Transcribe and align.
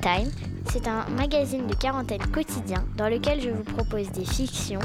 Time, 0.00 0.30
c'est 0.70 0.86
un 0.86 1.04
magazine 1.16 1.66
de 1.66 1.74
quarantaine 1.74 2.24
quotidien 2.30 2.84
dans 2.96 3.08
lequel 3.08 3.40
je 3.40 3.50
vous 3.50 3.64
propose 3.64 4.10
des 4.12 4.24
fictions, 4.24 4.80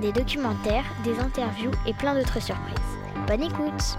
des 0.00 0.10
documentaires, 0.10 0.84
des 1.04 1.18
interviews 1.20 1.70
et 1.86 1.94
plein 1.94 2.14
d'autres 2.14 2.40
surprises. 2.42 2.74
Bonne 3.28 3.42
écoute 3.42 3.98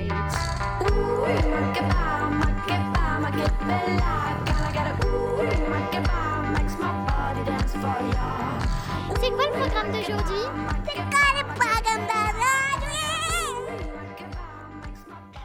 C'est 9.21 9.29
quoi 9.29 9.45
le 9.45 9.51
programme 9.51 9.91
d'aujourd'hui 9.91 10.41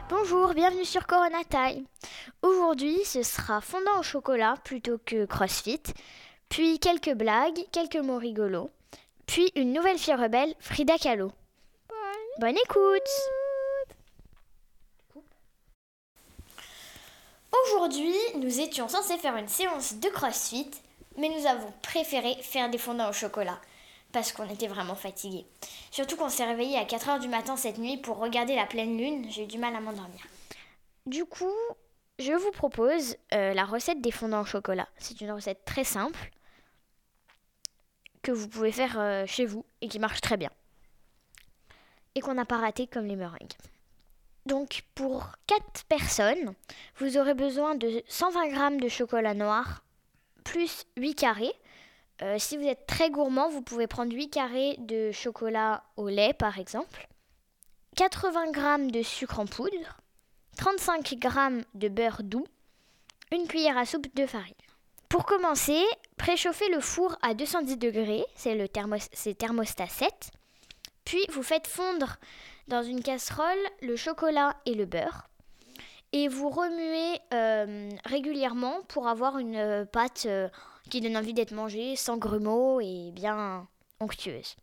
Bonjour, 0.09 0.55
bienvenue 0.55 0.83
sur 0.83 1.05
Corona 1.05 1.43
Time. 1.47 1.85
Aujourd'hui, 2.41 2.97
ce 3.05 3.21
sera 3.21 3.61
fondant 3.61 3.99
au 3.99 4.01
chocolat 4.01 4.55
plutôt 4.63 4.97
que 5.05 5.25
CrossFit, 5.25 5.83
puis 6.49 6.79
quelques 6.79 7.13
blagues, 7.13 7.67
quelques 7.71 7.97
mots 7.97 8.17
rigolos, 8.17 8.71
puis 9.27 9.51
une 9.53 9.73
nouvelle 9.73 9.99
fille 9.99 10.15
rebelle, 10.15 10.55
Frida 10.59 10.97
Kahlo. 10.97 11.31
Bonne 12.39 12.57
écoute 12.57 13.11
Aujourd'hui, 17.75 18.15
nous 18.37 18.59
étions 18.59 18.87
censés 18.87 19.17
faire 19.17 19.37
une 19.37 19.47
séance 19.47 19.93
de 19.93 20.09
CrossFit, 20.09 20.71
mais 21.17 21.29
nous 21.29 21.45
avons 21.47 21.73
préféré 21.81 22.35
faire 22.41 22.69
des 22.69 22.77
fondants 22.77 23.09
au 23.09 23.13
chocolat 23.13 23.59
parce 24.11 24.31
qu'on 24.31 24.49
était 24.49 24.67
vraiment 24.67 24.95
fatigués. 24.95 25.45
Surtout 25.91 26.15
qu'on 26.15 26.29
s'est 26.29 26.45
réveillé 26.45 26.77
à 26.77 26.85
4h 26.85 27.19
du 27.19 27.27
matin 27.27 27.57
cette 27.57 27.77
nuit 27.77 27.97
pour 27.97 28.17
regarder 28.17 28.55
la 28.55 28.65
pleine 28.65 28.97
lune, 28.97 29.27
j'ai 29.29 29.43
eu 29.43 29.47
du 29.47 29.57
mal 29.57 29.75
à 29.75 29.81
m'endormir. 29.81 30.21
Du 31.05 31.25
coup, 31.25 31.53
je 32.19 32.33
vous 32.33 32.51
propose 32.51 33.15
euh, 33.33 33.53
la 33.53 33.65
recette 33.65 34.01
des 34.01 34.11
fondants 34.11 34.41
au 34.41 34.45
chocolat. 34.45 34.87
C'est 34.97 35.21
une 35.21 35.31
recette 35.31 35.65
très 35.65 35.83
simple 35.83 36.31
que 38.21 38.31
vous 38.31 38.47
pouvez 38.47 38.71
faire 38.71 38.99
euh, 38.99 39.25
chez 39.25 39.45
vous 39.45 39.65
et 39.81 39.87
qui 39.87 39.99
marche 39.99 40.21
très 40.21 40.37
bien. 40.37 40.49
Et 42.15 42.21
qu'on 42.21 42.33
n'a 42.33 42.45
pas 42.45 42.57
raté 42.57 42.87
comme 42.87 43.05
les 43.05 43.15
meringues. 43.15 43.53
Donc 44.45 44.83
pour 44.95 45.31
4 45.47 45.83
personnes, 45.85 46.53
vous 46.97 47.17
aurez 47.17 47.33
besoin 47.33 47.75
de 47.75 48.01
120 48.07 48.71
g 48.71 48.77
de 48.77 48.87
chocolat 48.89 49.33
noir 49.33 49.83
plus 50.47 50.85
8 50.95 51.15
carrés. 51.15 51.53
Euh, 52.21 52.37
si 52.39 52.57
vous 52.57 52.65
êtes 52.65 52.87
très 52.87 53.09
gourmand, 53.09 53.49
vous 53.49 53.61
pouvez 53.61 53.85
prendre 53.85 54.13
8 54.13 54.29
carrés 54.29 54.75
de 54.79 55.11
chocolat 55.11 55.83
au 55.97 56.07
lait 56.07 56.33
par 56.33 56.57
exemple, 56.57 57.07
80 57.95 58.53
g 58.53 58.91
de 58.91 59.03
sucre 59.03 59.39
en 59.39 59.45
poudre, 59.45 60.01
35 60.57 61.05
g 61.07 61.17
de 61.75 61.87
beurre 61.89 62.23
doux, 62.23 62.45
une 63.31 63.47
cuillère 63.47 63.77
à 63.77 63.85
soupe 63.85 64.07
de 64.15 64.25
farine. 64.25 64.53
Pour 65.09 65.25
commencer, 65.25 65.83
préchauffez 66.17 66.69
le 66.69 66.79
four 66.79 67.17
à 67.21 67.33
210 67.33 67.77
degrés, 67.77 68.25
c'est 68.35 68.55
le 68.55 68.67
thermostat 68.67 69.87
7. 69.87 70.31
Puis 71.05 71.25
vous 71.31 71.43
faites 71.43 71.67
fondre 71.67 72.17
dans 72.67 72.83
une 72.83 73.03
casserole 73.03 73.57
le 73.81 73.95
chocolat 73.95 74.55
et 74.65 74.73
le 74.73 74.85
beurre. 74.85 75.29
Et 76.13 76.27
vous 76.27 76.49
remuez 76.49 77.19
euh, 77.33 77.89
régulièrement 78.05 78.81
pour 78.87 79.07
avoir 79.07 79.37
une 79.37 79.55
euh, 79.55 79.85
pâte 79.85 80.23
euh, 80.25 80.47
qui 80.89 81.01
donne 81.01 81.17
envie 81.17 81.33
d'être 81.33 81.51
mangée 81.51 81.95
sans 81.95 82.17
grumeaux 82.17 82.79
et 82.79 83.11
bien 83.11 83.67
onctueuse. 83.99 84.55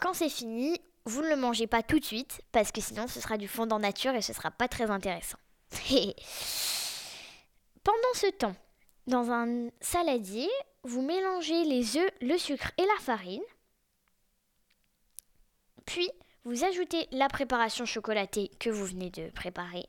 Quand 0.00 0.14
c'est 0.14 0.28
fini, 0.28 0.80
vous 1.04 1.22
ne 1.22 1.28
le 1.28 1.36
mangez 1.36 1.66
pas 1.66 1.82
tout 1.82 2.00
de 2.00 2.04
suite 2.04 2.42
parce 2.52 2.72
que 2.72 2.80
sinon 2.80 3.06
ce 3.06 3.20
sera 3.20 3.36
du 3.36 3.48
fondant 3.48 3.78
nature 3.78 4.14
et 4.14 4.22
ce 4.22 4.32
sera 4.32 4.50
pas 4.50 4.68
très 4.68 4.90
intéressant. 4.90 5.38
Pendant 7.84 8.14
ce 8.14 8.30
temps, 8.32 8.56
dans 9.06 9.30
un 9.30 9.68
saladier, 9.80 10.48
vous 10.82 11.02
mélangez 11.02 11.64
les 11.64 11.96
œufs, 11.96 12.10
le 12.20 12.36
sucre 12.36 12.72
et 12.78 12.82
la 12.82 13.00
farine. 13.00 13.42
Puis, 15.84 16.10
vous 16.46 16.62
ajoutez 16.62 17.08
la 17.10 17.28
préparation 17.28 17.84
chocolatée 17.84 18.52
que 18.60 18.70
vous 18.70 18.86
venez 18.86 19.10
de 19.10 19.30
préparer 19.30 19.84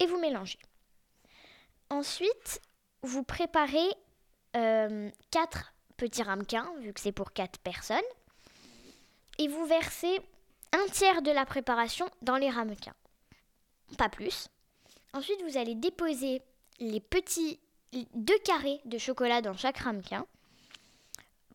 et 0.00 0.06
vous 0.06 0.18
mélangez. 0.18 0.58
Ensuite, 1.88 2.60
vous 3.02 3.22
préparez 3.22 3.88
4 4.52 5.72
petits 5.96 6.24
ramequins, 6.24 6.68
vu 6.80 6.92
que 6.92 7.00
c'est 7.00 7.12
pour 7.12 7.32
4 7.32 7.60
personnes, 7.60 7.96
et 9.38 9.46
vous 9.46 9.64
versez 9.66 10.20
un 10.72 10.84
tiers 10.90 11.22
de 11.22 11.30
la 11.30 11.46
préparation 11.46 12.10
dans 12.22 12.36
les 12.36 12.50
ramequins. 12.50 12.94
Pas 13.96 14.08
plus. 14.08 14.48
Ensuite, 15.12 15.42
vous 15.42 15.56
allez 15.56 15.76
déposer 15.76 16.42
les 16.80 16.98
petits 16.98 17.60
deux 18.14 18.38
carrés 18.40 18.80
de 18.84 18.98
chocolat 18.98 19.42
dans 19.42 19.56
chaque 19.56 19.78
ramequin 19.78 20.26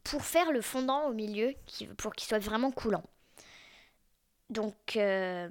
pour 0.05 0.23
faire 0.23 0.53
le 0.53 0.61
fondant 0.61 1.09
au 1.09 1.13
milieu, 1.13 1.53
pour 1.97 2.13
qu'il 2.13 2.25
soit 2.25 2.39
vraiment 2.39 2.71
coulant. 2.71 3.03
Donc, 4.49 4.95
euh, 4.95 5.47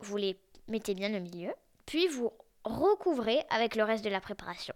vous 0.00 0.16
les 0.16 0.36
mettez 0.68 0.94
bien 0.94 1.14
au 1.16 1.20
milieu, 1.20 1.52
puis 1.86 2.06
vous 2.08 2.30
recouvrez 2.64 3.42
avec 3.50 3.76
le 3.76 3.84
reste 3.84 4.04
de 4.04 4.10
la 4.10 4.20
préparation. 4.20 4.74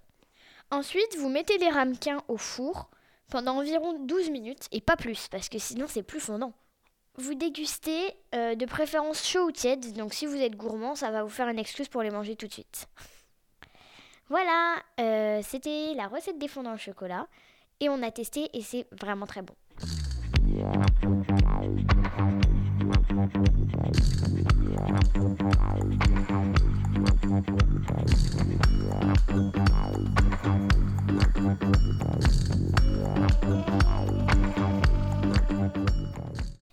Ensuite, 0.70 1.16
vous 1.18 1.28
mettez 1.28 1.58
les 1.58 1.68
ramequins 1.68 2.22
au 2.28 2.36
four 2.36 2.90
pendant 3.28 3.58
environ 3.58 3.98
12 3.98 4.30
minutes, 4.30 4.66
et 4.72 4.80
pas 4.80 4.96
plus, 4.96 5.28
parce 5.28 5.48
que 5.48 5.58
sinon 5.58 5.86
c'est 5.88 6.02
plus 6.02 6.20
fondant. 6.20 6.52
Vous 7.16 7.34
dégustez 7.34 8.14
euh, 8.34 8.54
de 8.54 8.66
préférence 8.66 9.26
chaud 9.26 9.46
ou 9.46 9.52
tiède, 9.52 9.92
donc 9.94 10.14
si 10.14 10.26
vous 10.26 10.36
êtes 10.36 10.56
gourmand, 10.56 10.94
ça 10.94 11.10
va 11.10 11.22
vous 11.22 11.28
faire 11.28 11.48
une 11.48 11.58
excuse 11.58 11.88
pour 11.88 12.02
les 12.02 12.10
manger 12.10 12.36
tout 12.36 12.46
de 12.46 12.52
suite. 12.52 12.86
Voilà, 14.28 14.76
euh, 15.00 15.40
c'était 15.42 15.94
la 15.94 16.06
recette 16.06 16.38
des 16.38 16.48
fondants 16.48 16.74
au 16.74 16.78
chocolat, 16.78 17.26
et 17.80 17.88
on 17.88 18.02
a 18.02 18.10
testé, 18.10 18.48
et 18.52 18.62
c'est 18.62 18.86
vraiment 18.92 19.26
très 19.26 19.42
bon. 19.42 19.54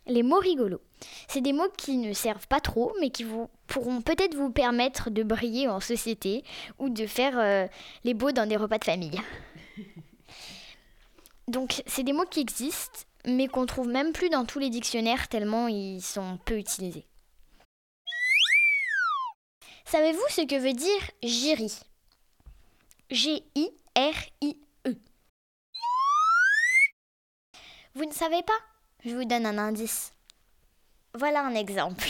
Les 0.08 0.24
mots 0.24 0.40
rigolos. 0.40 0.82
C'est 1.28 1.42
des 1.42 1.54
mots 1.54 1.70
qui 1.78 1.98
ne 1.98 2.14
servent 2.14 2.48
pas 2.48 2.60
trop, 2.60 2.94
mais 3.00 3.10
qui 3.10 3.24
vous, 3.24 3.50
pourront 3.68 4.02
peut-être 4.02 4.36
vous 4.36 4.50
permettre 4.50 5.10
de 5.10 5.24
briller 5.24 5.68
en 5.68 5.80
société 5.80 6.44
ou 6.80 6.90
de 6.90 7.06
faire 7.06 7.38
euh, 7.38 7.68
les 8.04 8.14
beaux 8.14 8.32
dans 8.32 8.48
des 8.48 8.58
repas 8.58 8.78
de 8.78 8.86
famille. 8.86 9.22
Donc, 11.48 11.84
c'est 11.86 12.04
des 12.04 12.14
mots 12.14 12.26
qui 12.30 12.40
existent, 12.40 13.02
mais 13.28 13.48
qu'on 13.48 13.66
trouve 13.66 13.88
même 13.88 14.14
plus 14.14 14.30
dans 14.30 14.46
tous 14.46 14.60
les 14.60 14.70
dictionnaires 14.70 15.28
tellement 15.28 15.68
ils 15.68 16.02
sont 16.02 16.40
peu 16.46 16.58
utilisés. 16.58 17.06
Savez-vous 19.86 20.26
ce 20.30 20.42
que 20.42 20.60
veut 20.60 20.74
dire 20.74 21.12
Jiri 21.22 21.72
G-I-R-I-E. 23.10 24.96
Vous 27.94 28.06
ne 28.06 28.12
savez 28.12 28.44
pas? 28.44 28.60
Je 29.06 29.16
vous 29.16 29.24
donne 29.24 29.46
un 29.46 29.58
indice. 29.58 30.12
Voilà 31.14 31.42
un 31.46 31.56
exemple. 31.56 32.10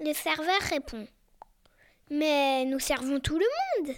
Le 0.00 0.14
serveur 0.14 0.60
répond 0.70 1.06
Mais 2.08 2.64
nous 2.64 2.80
servons 2.80 3.20
tout 3.20 3.38
le 3.38 3.44
monde. 3.84 3.94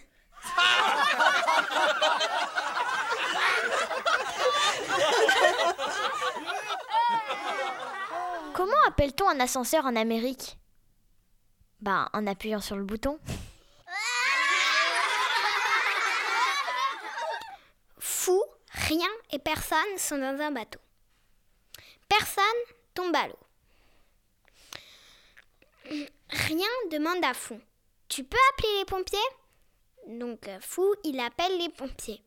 Appelle-t-on 9.02 9.28
un 9.28 9.40
ascenseur 9.40 9.84
en 9.84 9.96
Amérique? 9.96 10.56
Bah, 11.81 12.08
en 12.12 12.25
appuyant 12.28 12.60
sur 12.60 12.76
le 12.76 12.84
bouton. 12.84 13.19
Fou, 17.99 18.40
rien 18.70 19.08
et 19.32 19.40
personne 19.40 19.99
sont 19.99 20.19
dans 20.19 20.40
un 20.40 20.52
bateau. 20.52 20.78
Personne 22.08 22.44
tombe 22.94 23.16
à 23.16 23.26
l'eau. 23.26 23.38
Rien 26.28 26.69
demande 26.93 27.25
à 27.25 27.34
Fou. 27.34 27.60
Tu 28.08 28.22
peux 28.22 28.38
appeler 28.52 28.78
les 28.78 28.84
pompiers? 28.84 29.19
Donc 30.06 30.46
euh, 30.46 30.60
Fou, 30.60 30.94
il 31.02 31.19
appelle 31.19 31.58
les 31.58 31.70
pompiers. 31.70 32.22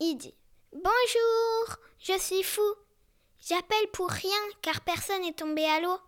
Il 0.00 0.16
dit 0.16 0.34
Bonjour, 0.72 1.76
je 2.00 2.18
suis 2.18 2.42
Fou. 2.42 2.62
J'appelle 3.46 3.88
pour 3.92 4.08
rien 4.08 4.30
car 4.62 4.80
personne 4.80 5.20
n'est 5.20 5.34
tombé 5.34 5.66
à 5.66 5.80
l'eau. 5.80 5.98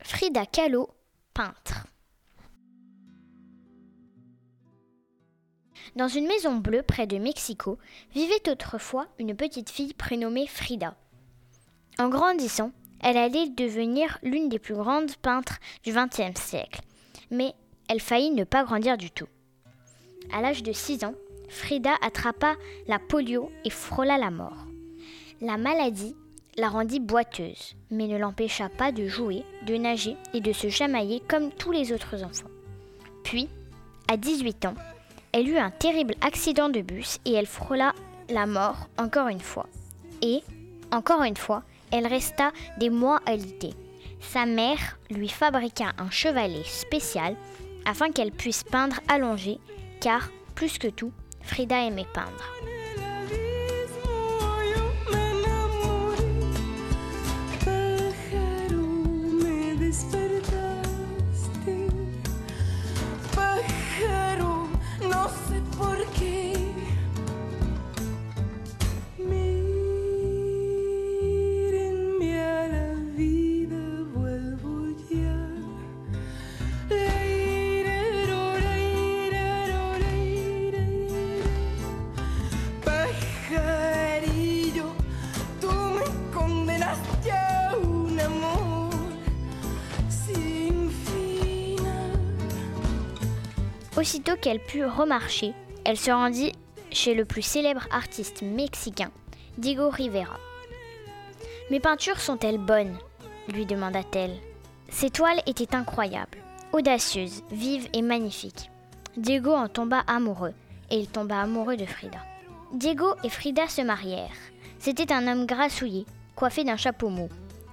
Frida 0.00 0.46
Kahlo, 0.46 0.88
peintre. 1.34 1.86
Dans 5.96 6.08
une 6.08 6.26
maison 6.26 6.56
bleue 6.56 6.82
près 6.82 7.06
de 7.06 7.18
Mexico 7.18 7.78
vivait 8.14 8.48
autrefois 8.48 9.06
une 9.18 9.36
petite 9.36 9.70
fille 9.70 9.94
prénommée 9.94 10.46
Frida. 10.46 10.96
En 11.98 12.08
grandissant, 12.08 12.72
elle 13.04 13.18
allait 13.18 13.50
devenir 13.50 14.18
l'une 14.22 14.48
des 14.48 14.58
plus 14.58 14.74
grandes 14.74 15.14
peintres 15.16 15.58
du 15.84 15.92
XXe 15.92 16.40
siècle, 16.40 16.80
mais 17.30 17.52
elle 17.88 18.00
faillit 18.00 18.30
ne 18.30 18.44
pas 18.44 18.64
grandir 18.64 18.96
du 18.96 19.10
tout. 19.10 19.28
À 20.32 20.40
l'âge 20.40 20.62
de 20.62 20.72
6 20.72 21.04
ans, 21.04 21.14
Frida 21.50 21.94
attrapa 22.00 22.56
la 22.88 22.98
polio 22.98 23.52
et 23.64 23.70
frôla 23.70 24.16
la 24.16 24.30
mort. 24.30 24.66
La 25.42 25.58
maladie 25.58 26.16
la 26.56 26.70
rendit 26.70 26.98
boiteuse, 26.98 27.76
mais 27.90 28.06
ne 28.06 28.16
l'empêcha 28.16 28.70
pas 28.70 28.90
de 28.90 29.06
jouer, 29.06 29.44
de 29.66 29.76
nager 29.76 30.16
et 30.32 30.40
de 30.40 30.52
se 30.52 30.70
chamailler 30.70 31.20
comme 31.28 31.52
tous 31.52 31.72
les 31.72 31.92
autres 31.92 32.24
enfants. 32.24 32.50
Puis, 33.22 33.50
à 34.08 34.16
18 34.16 34.64
ans, 34.64 34.74
elle 35.32 35.48
eut 35.48 35.58
un 35.58 35.70
terrible 35.70 36.14
accident 36.22 36.70
de 36.70 36.80
bus 36.80 37.18
et 37.26 37.34
elle 37.34 37.46
frôla 37.46 37.92
la 38.30 38.46
mort 38.46 38.88
encore 38.96 39.28
une 39.28 39.40
fois. 39.40 39.66
Et, 40.22 40.42
encore 40.90 41.22
une 41.22 41.36
fois, 41.36 41.64
elle 41.94 42.08
resta 42.08 42.50
des 42.76 42.90
mois 42.90 43.20
alitée. 43.24 43.74
Sa 44.20 44.46
mère 44.46 44.98
lui 45.10 45.28
fabriqua 45.28 45.92
un 45.98 46.10
chevalet 46.10 46.64
spécial 46.64 47.36
afin 47.84 48.10
qu'elle 48.10 48.32
puisse 48.32 48.64
peindre 48.64 48.98
allongée, 49.06 49.60
car, 50.00 50.30
plus 50.56 50.78
que 50.78 50.88
tout, 50.88 51.12
Frida 51.42 51.86
aimait 51.86 52.06
peindre. 52.12 52.73
Aussitôt 94.04 94.36
qu'elle 94.36 94.60
put 94.60 94.84
remarcher, 94.84 95.54
elle 95.86 95.96
se 95.96 96.10
rendit 96.10 96.52
chez 96.90 97.14
le 97.14 97.24
plus 97.24 97.40
célèbre 97.40 97.86
artiste 97.90 98.42
mexicain, 98.42 99.10
Diego 99.56 99.88
Rivera. 99.88 100.38
Mes 101.70 101.80
peintures 101.80 102.20
sont-elles 102.20 102.58
bonnes? 102.58 102.98
lui 103.48 103.64
demanda-t-elle. 103.64 104.36
Ses 104.90 105.08
toiles 105.08 105.40
étaient 105.46 105.74
incroyables, 105.74 106.36
audacieuses, 106.74 107.44
vives 107.50 107.88
et 107.94 108.02
magnifiques. 108.02 108.70
Diego 109.16 109.52
en 109.52 109.68
tomba 109.68 110.00
amoureux, 110.06 110.52
et 110.90 110.98
il 110.98 111.08
tomba 111.08 111.40
amoureux 111.40 111.78
de 111.78 111.86
Frida. 111.86 112.18
Diego 112.74 113.06
et 113.24 113.30
Frida 113.30 113.68
se 113.68 113.80
marièrent. 113.80 114.28
C'était 114.80 115.14
un 115.14 115.26
homme 115.26 115.46
grassouillé, 115.46 116.04
coiffé 116.36 116.62
d'un 116.62 116.76
chapeau 116.76 117.08
mou. 117.08 117.30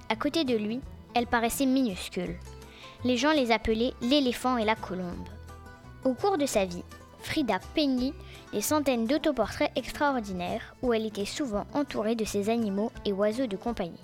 À 0.08 0.16
côté 0.16 0.46
de 0.46 0.56
lui, 0.56 0.80
elle 1.14 1.28
paraissait 1.28 1.66
minuscule. 1.66 2.38
Les 3.04 3.18
gens 3.18 3.34
les 3.34 3.52
appelaient 3.52 3.96
l'éléphant 4.02 4.56
et 4.56 4.64
la 4.64 4.76
colombe. 4.76 5.28
Au 6.04 6.14
cours 6.14 6.38
de 6.38 6.48
sa 6.48 6.66
vie, 6.66 6.84
Frida 7.20 7.60
peignit 7.76 8.14
des 8.54 8.62
centaines 8.62 9.06
d'autoportraits 9.06 9.72
extraordinaires 9.76 10.76
où 10.82 10.94
elle 10.94 11.06
était 11.06 11.26
souvent 11.26 11.66
entourée 11.74 12.16
de 12.16 12.26
ses 12.26 12.50
animaux 12.50 12.92
et 13.06 13.14
oiseaux 13.14 13.46
de 13.46 13.56
compagnie. 13.56 14.02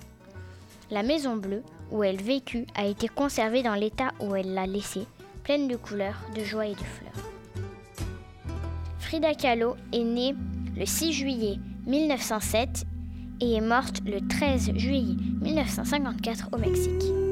La 0.92 1.02
Maison 1.02 1.36
Bleue, 1.36 1.64
où 1.92 2.04
elle 2.04 2.22
vécut, 2.22 2.68
a 2.76 2.86
été 2.86 3.08
conservée 3.08 3.64
dans 3.64 3.74
l'état 3.74 4.12
où 4.20 4.36
elle 4.36 4.54
l'a 4.54 4.68
laissée, 4.68 5.08
pleine 5.44 5.68
de 5.68 5.76
couleurs, 5.76 6.22
de 6.36 6.44
joie 6.44 6.68
et 6.68 6.76
de 6.76 6.78
fleurs. 6.78 7.66
Frida 9.00 9.34
Kahlo 9.34 9.76
est 9.92 10.04
née 10.04 10.36
le 10.78 10.86
6 10.86 11.14
juillet 11.14 11.58
1907 11.88 12.86
et 13.42 13.56
est 13.56 13.62
morte 13.62 14.02
le 14.06 14.26
13 14.28 14.74
juillet 14.76 15.16
1954 15.42 16.50
au 16.54 16.58
Mexique. 16.58 17.27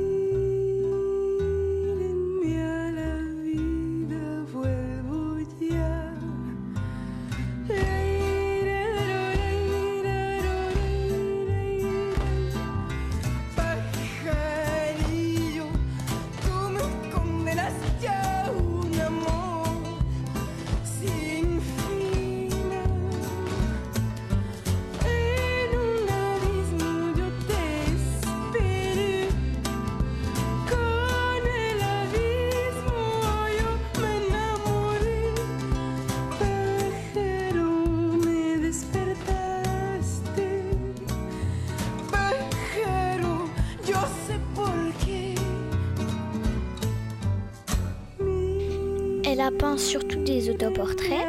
Peint 49.57 49.77
surtout 49.77 50.23
des 50.23 50.49
autoportraits, 50.49 51.27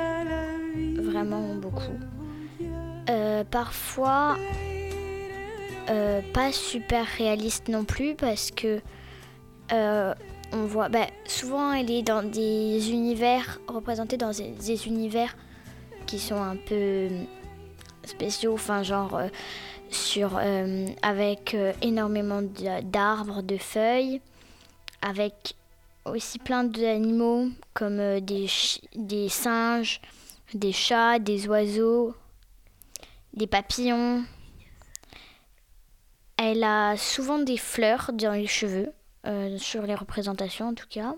vraiment 0.96 1.54
beaucoup. 1.54 1.98
Euh, 3.08 3.44
parfois, 3.44 4.36
euh, 5.90 6.20
pas 6.32 6.52
super 6.52 7.06
réaliste 7.06 7.68
non 7.68 7.84
plus 7.84 8.14
parce 8.14 8.50
que 8.50 8.80
euh, 9.72 10.14
on 10.52 10.64
voit, 10.64 10.88
bah, 10.88 11.06
souvent 11.24 11.72
elle 11.72 11.90
est 11.90 12.02
dans 12.02 12.28
des 12.28 12.90
univers 12.90 13.60
représentée 13.68 14.16
dans 14.16 14.30
des, 14.30 14.50
des 14.50 14.86
univers 14.86 15.36
qui 16.06 16.18
sont 16.18 16.40
un 16.40 16.56
peu 16.56 17.08
spéciaux, 18.04 18.54
enfin 18.54 18.82
genre 18.82 19.20
sur 19.90 20.40
avec 21.02 21.56
énormément 21.82 22.42
d'arbres, 22.82 23.42
de 23.42 23.56
feuilles, 23.56 24.20
avec 25.02 25.54
aussi 26.06 26.38
plein 26.38 26.64
d'animaux 26.64 27.48
comme 27.74 28.00
euh, 28.00 28.20
des, 28.20 28.46
des 28.94 29.28
singes, 29.28 30.00
des 30.54 30.72
chats, 30.72 31.18
des 31.18 31.48
oiseaux, 31.48 32.14
des 33.34 33.46
papillons. 33.46 34.24
Elle 36.36 36.64
a 36.64 36.96
souvent 36.96 37.38
des 37.38 37.56
fleurs 37.56 38.10
dans 38.12 38.32
les 38.32 38.46
cheveux, 38.46 38.92
euh, 39.26 39.58
sur 39.58 39.82
les 39.82 39.94
représentations 39.94 40.68
en 40.68 40.74
tout 40.74 40.88
cas. 40.88 41.14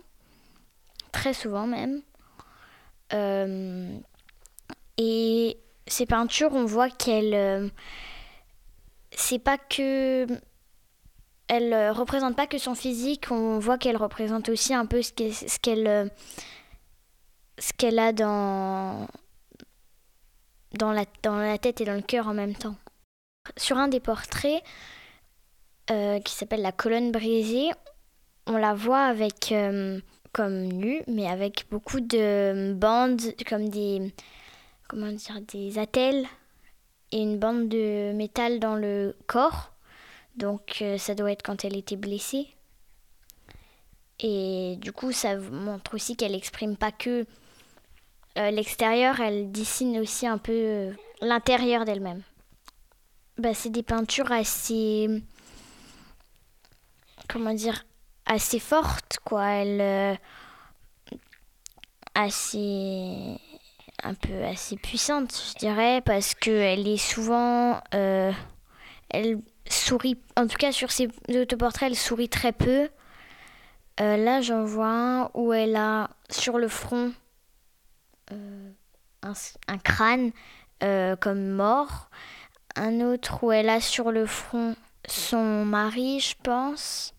Très 1.13 1.35
souvent 1.35 1.67
même. 1.67 2.03
Euh, 3.13 3.99
et 4.97 5.59
ces 5.87 6.07
peintures, 6.07 6.53
on 6.53 6.65
voit 6.65 6.91
qu'elle. 6.91 7.71
c'est 9.11 9.39
pas 9.39 9.59
que. 9.59 10.27
Elle 11.49 11.73
euh, 11.73 11.93
représente 11.93 12.37
pas 12.37 12.47
que 12.47 12.59
son 12.59 12.75
physique, 12.75 13.31
on 13.31 13.59
voit 13.59 13.79
qu'elle 13.79 13.97
représente 13.97 14.51
aussi 14.51 14.75
un 14.75 14.85
peu 14.85 15.01
ce 15.03 15.13
euh, 15.69 16.09
qu'elle 17.79 17.99
a 17.99 18.13
dans, 18.13 19.09
la, 20.81 21.05
dans 21.23 21.37
la 21.37 21.57
tête 21.57 21.81
et 21.81 21.85
dans 21.87 21.95
le 21.95 22.03
cœur 22.03 22.29
en 22.29 22.35
même 22.35 22.55
temps. 22.55 22.77
Sur 23.57 23.79
un 23.79 23.89
des 23.89 24.01
portraits, 24.01 24.63
euh, 25.91 26.21
qui 26.21 26.35
s'appelle 26.35 26.61
La 26.61 26.73
colonne 26.73 27.13
brisée, 27.13 27.71
on 28.47 28.59
la 28.59 28.75
voit 28.75 29.05
avec, 29.05 29.55
comme 30.33 30.65
nue, 30.65 31.03
mais 31.07 31.27
avec 31.27 31.67
beaucoup 31.71 32.01
de 32.01 32.75
bandes, 32.75 33.23
comme 33.49 33.71
des, 33.71 34.13
comment 34.87 35.13
dire, 35.13 35.41
des 35.53 35.79
attelles 35.79 36.27
et 37.13 37.23
une 37.23 37.39
bande 37.39 37.69
de 37.69 38.13
métal 38.13 38.59
dans 38.59 38.75
le 38.75 39.17
corps. 39.27 39.73
Donc 40.39 40.79
euh, 40.83 40.99
ça 40.99 41.15
doit 41.17 41.33
être 41.33 41.43
quand 41.43 41.65
elle 41.65 41.77
était 41.77 41.97
blessée. 41.97 42.47
Et 44.21 44.77
du 44.81 44.93
coup, 44.93 45.13
ça 45.13 45.37
montre 45.37 45.95
aussi 45.95 46.17
qu'elle 46.17 46.35
exprime 46.35 46.77
pas 46.77 46.93
que 46.93 47.27
euh, 48.37 48.51
l'extérieur, 48.51 49.21
elle 49.21 49.51
dessine 49.51 49.99
aussi 49.99 50.27
un 50.27 50.39
peu 50.39 50.53
euh, 50.53 50.93
l'intérieur 51.21 51.85
d'elle-même. 51.85 52.23
Bah, 53.37 53.53
c'est 53.53 53.71
des 53.71 53.83
peintures 53.83 54.31
assez, 54.33 55.09
comment 57.29 57.55
dire, 57.55 57.85
assez 58.27 58.59
fortes, 58.59 59.19
quoi. 59.25 59.45
Elle, 59.45 60.19
assez, 62.15 63.39
un 64.03 64.15
peu 64.15 64.45
assez 64.45 64.77
puissante, 64.77 65.33
je 65.53 65.59
dirais, 65.59 66.01
parce 66.05 66.35
qu'elle 66.35 66.89
est 66.89 66.97
souvent, 66.97 67.81
elle 69.11 69.41
sourit, 69.69 70.19
en 70.37 70.47
tout 70.47 70.57
cas 70.57 70.73
sur 70.73 70.91
ses 70.91 71.09
autoportraits, 71.29 71.91
elle 71.91 71.97
sourit 71.97 72.29
très 72.29 72.53
peu. 72.53 72.89
Euh, 74.01 74.17
là, 74.17 74.41
j'en 74.41 74.65
vois 74.65 74.89
un 74.89 75.31
où 75.35 75.53
elle 75.53 75.77
a 75.77 76.11
sur 76.31 76.59
le 76.59 76.69
front 76.69 77.13
euh, 78.33 78.71
un, 79.23 79.79
crâne 79.79 80.31
euh, 80.83 81.17
comme 81.17 81.51
mort. 81.51 82.11
Un 82.77 83.01
autre 83.01 83.43
où 83.43 83.53
elle 83.53 83.69
a 83.69 83.81
sur 83.81 84.13
le 84.13 84.27
front 84.27 84.77
son 85.09 85.65
mari, 85.65 86.21
je 86.21 86.35
pense. 86.43 87.15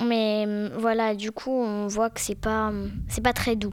Mais 0.00 0.44
hum, 0.46 0.68
voilà, 0.78 1.14
du 1.14 1.32
coup, 1.32 1.50
on 1.50 1.86
voit 1.88 2.10
que 2.10 2.20
c'est 2.20 2.34
pas, 2.40 2.68
hum, 2.68 2.92
c'est 3.08 3.22
pas 3.22 3.32
très 3.32 3.56
doux. 3.56 3.72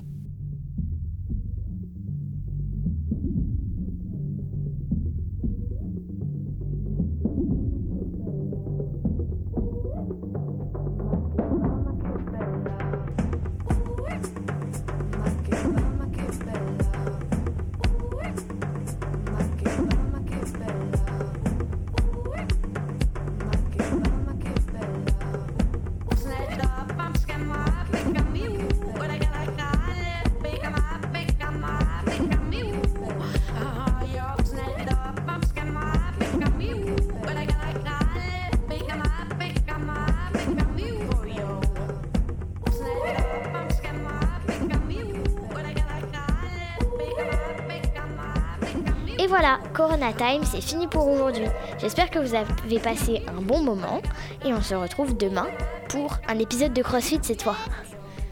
Et 49.28 49.30
voilà, 49.30 49.60
Corona 49.74 50.14
Time, 50.14 50.46
c'est 50.46 50.62
fini 50.62 50.88
pour 50.88 51.06
aujourd'hui. 51.06 51.48
J'espère 51.80 52.10
que 52.10 52.18
vous 52.18 52.34
avez 52.34 52.80
passé 52.80 53.26
un 53.28 53.42
bon 53.42 53.62
moment 53.62 54.02
et 54.46 54.54
on 54.54 54.62
se 54.62 54.74
retrouve 54.74 55.18
demain 55.18 55.50
pour 55.90 56.16
un 56.30 56.40
épisode 56.40 56.72
de 56.72 56.82
CrossFit 56.82 57.20
cette 57.22 57.42
fois. 57.42 57.58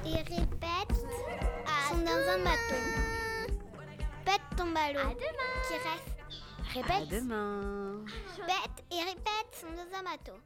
Et 0.06 0.16
répète, 0.16 0.96
sont 1.90 1.98
dans 1.98 2.30
un 2.32 2.38
bateau. 2.38 2.80
Pète 4.24 4.40
ton 4.56 4.72
ballon 4.72 5.14
qui 5.68 5.74
reste. 5.74 6.16
À 6.62 6.74
Répète, 6.76 7.10
demain. 7.10 8.06
pète 8.48 8.86
et 8.90 9.04
répète, 9.04 9.52
sont 9.52 9.72
dans 9.76 9.98
un 10.00 10.04
bateau. 10.04 10.40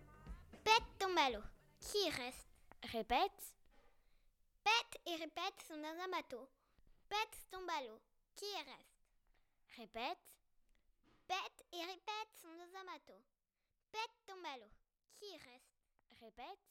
Pète 0.63 0.89
ton 0.97 1.13
ballon 1.13 1.43
qui 1.79 2.09
reste. 2.09 2.47
Répète. 2.91 3.53
Pète 4.63 5.01
et 5.05 5.11
répète, 5.11 5.61
sont 5.67 5.77
dans 5.77 6.03
un 6.03 6.09
bateau. 6.09 6.49
Pète 7.07 7.37
ton 7.51 7.59
ballon 7.67 7.99
qui 8.35 8.45
reste. 8.55 8.97
Répète. 9.77 10.17
Pète 11.29 11.63
et 11.74 11.86
répète, 11.86 12.33
sont 12.41 12.48
un 12.48 12.86
bateau. 12.86 13.21
Pète 13.91 14.17
ton 14.25 14.41
ballon 14.41 14.71
qui 15.19 15.31
reste? 15.38 15.77
Répète. 16.19 16.68